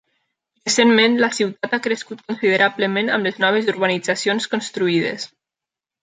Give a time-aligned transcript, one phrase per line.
[0.67, 5.27] Recentment, la ciutat ha crescut considerablement amb les noves urbanitzacions construïdes.